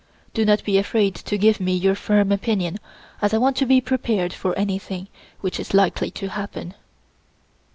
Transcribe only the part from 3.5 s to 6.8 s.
to be prepared for anything which is likely to happen."